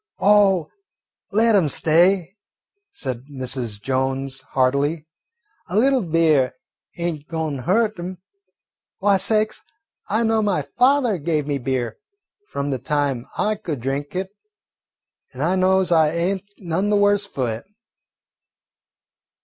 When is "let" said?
1.31-1.53